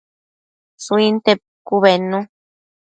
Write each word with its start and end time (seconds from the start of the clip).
Shuinte 0.83 1.31
pucu 1.41 1.75
bednu 1.83 2.19